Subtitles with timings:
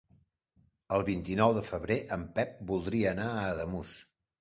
[0.97, 3.97] El vint-i-nou de febrer en Pep voldria anar a Ademús.